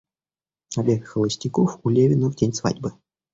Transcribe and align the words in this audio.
Обед 0.77 1.05
холостяков 1.05 1.79
у 1.83 1.89
Левина 1.89 2.31
в 2.31 2.35
день 2.35 2.55
свадьбы. 2.55 2.93